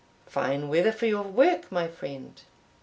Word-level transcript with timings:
"Fine 0.25 0.67
weather 0.69 0.91
for 0.91 1.05
your 1.05 1.21
work, 1.21 1.71
my 1.71 1.87
friend." 1.87 2.41